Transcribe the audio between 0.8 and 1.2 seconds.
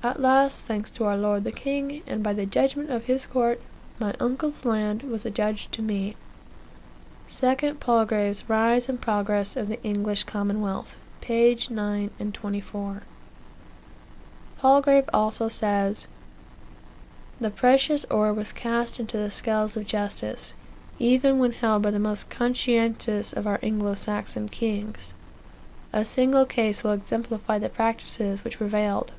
to our